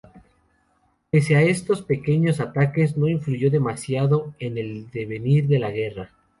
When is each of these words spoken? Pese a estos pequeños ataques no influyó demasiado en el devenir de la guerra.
Pese 1.11 1.35
a 1.35 1.43
estos 1.43 1.83
pequeños 1.83 2.39
ataques 2.39 2.97
no 2.97 3.07
influyó 3.07 3.51
demasiado 3.51 4.33
en 4.39 4.57
el 4.57 4.89
devenir 4.89 5.45
de 5.47 5.59
la 5.59 5.69
guerra. 5.69 6.09